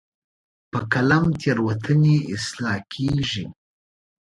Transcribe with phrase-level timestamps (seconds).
[0.71, 3.45] په قلم تیروتنې اصلاح کېږي.